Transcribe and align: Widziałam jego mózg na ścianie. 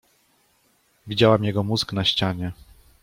Widziałam 1.07 1.43
jego 1.43 1.63
mózg 1.63 1.93
na 1.93 2.03
ścianie. 2.05 2.51